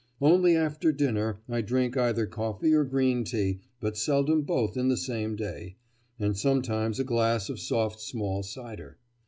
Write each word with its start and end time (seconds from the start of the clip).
Only 0.19 0.55
after 0.55 0.91
dinner 0.91 1.41
I 1.47 1.61
drink 1.61 1.95
either 1.95 2.25
coffee 2.25 2.73
or 2.73 2.83
green 2.83 3.23
tea, 3.23 3.59
but 3.79 3.95
seldom 3.99 4.41
both 4.41 4.75
in 4.75 4.87
the 4.87 4.97
same 4.97 5.35
day, 5.35 5.75
and 6.19 6.35
sometimes 6.35 6.99
a 6.99 7.03
glass 7.03 7.49
of 7.49 7.59
soft 7.59 8.01
small 8.01 8.41
cider. 8.41 8.97